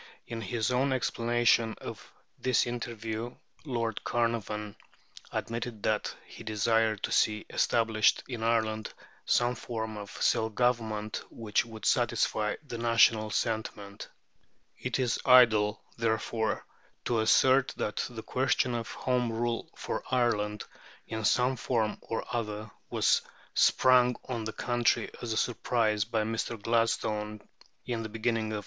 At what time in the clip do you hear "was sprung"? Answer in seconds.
22.89-24.15